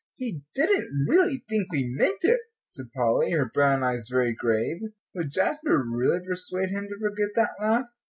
"He 0.15 0.41
didn't 0.55 1.05
really 1.07 1.45
think 1.47 1.71
we 1.71 1.85
meant 1.95 2.21
it," 2.23 2.39
said 2.65 2.87
Polly, 2.95 3.29
her 3.33 3.45
brown 3.45 3.83
eyes 3.83 4.09
very 4.09 4.33
grave. 4.33 4.79
Would 5.13 5.29
Jasper 5.29 5.77
really 5.77 6.25
persuade 6.25 6.71
him 6.71 6.87
to 6.87 6.97
forget 6.97 7.35
that 7.35 7.53
laugh? 7.63 7.85